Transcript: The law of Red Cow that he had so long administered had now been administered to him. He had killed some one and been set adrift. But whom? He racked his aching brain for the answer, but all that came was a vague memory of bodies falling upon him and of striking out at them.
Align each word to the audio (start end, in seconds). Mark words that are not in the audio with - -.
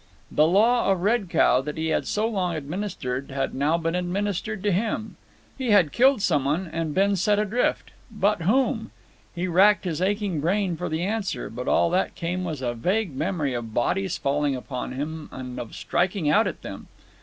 The 0.31 0.47
law 0.47 0.91
of 0.91 1.01
Red 1.03 1.29
Cow 1.29 1.61
that 1.61 1.77
he 1.77 1.89
had 1.89 2.07
so 2.07 2.27
long 2.27 2.55
administered 2.55 3.29
had 3.29 3.53
now 3.53 3.77
been 3.77 3.93
administered 3.93 4.63
to 4.63 4.71
him. 4.71 5.15
He 5.59 5.69
had 5.69 5.91
killed 5.91 6.23
some 6.23 6.45
one 6.45 6.65
and 6.73 6.95
been 6.95 7.15
set 7.15 7.37
adrift. 7.37 7.91
But 8.11 8.41
whom? 8.41 8.89
He 9.35 9.47
racked 9.47 9.85
his 9.85 10.01
aching 10.01 10.39
brain 10.41 10.75
for 10.75 10.89
the 10.89 11.03
answer, 11.03 11.51
but 11.51 11.67
all 11.67 11.91
that 11.91 12.15
came 12.15 12.43
was 12.43 12.63
a 12.63 12.73
vague 12.73 13.15
memory 13.15 13.53
of 13.53 13.75
bodies 13.75 14.17
falling 14.17 14.55
upon 14.55 14.93
him 14.93 15.29
and 15.31 15.59
of 15.59 15.75
striking 15.75 16.27
out 16.31 16.47
at 16.47 16.63
them. 16.63 16.87